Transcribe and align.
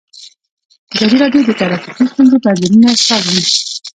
ازادي 0.93 1.15
راډیو 1.21 1.41
د 1.47 1.51
ټرافیکي 1.59 2.03
ستونزې 2.11 2.37
بدلونونه 2.43 2.91
څارلي. 3.05 3.43